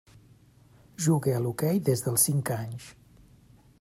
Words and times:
Juga 1.07 1.35
a 1.39 1.41
l'hoquei 1.43 1.81
des 1.91 2.03
dels 2.07 2.27
cinc 2.31 2.51
anys. 2.57 2.89